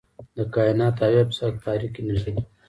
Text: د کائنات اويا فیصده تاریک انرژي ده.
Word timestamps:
د 0.35 0.37
کائنات 0.53 0.95
اويا 1.05 1.23
فیصده 1.29 1.59
تاریک 1.65 1.93
انرژي 2.01 2.31
ده. 2.35 2.41